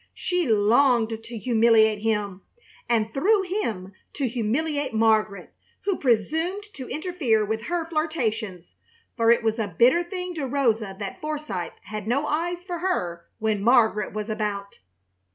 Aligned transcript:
She 0.15 0.47
longed 0.47 1.21
to 1.25 1.37
humiliate 1.37 1.99
him, 1.99 2.41
and 2.89 3.13
through 3.13 3.43
him 3.43 3.93
to 4.13 4.27
humiliate 4.27 4.95
Margaret, 4.95 5.53
who 5.81 5.99
presumed 5.99 6.63
to 6.73 6.89
interfere 6.89 7.45
with 7.45 7.65
her 7.65 7.87
flirtations, 7.87 8.73
for 9.15 9.29
it 9.29 9.43
was 9.43 9.59
a 9.59 9.67
bitter 9.77 10.01
thing 10.01 10.33
to 10.33 10.47
Rosa 10.47 10.95
that 10.97 11.21
Forsythe 11.21 11.73
had 11.83 12.07
no 12.07 12.25
eyes 12.25 12.63
for 12.63 12.79
her 12.79 13.25
when 13.37 13.61
Margaret 13.61 14.11
was 14.11 14.27
about. 14.27 14.79